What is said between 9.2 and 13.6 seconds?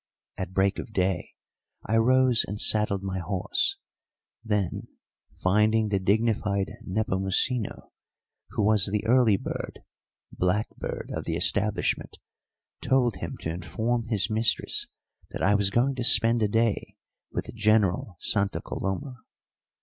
bird (blackbird) of the establishment, told him to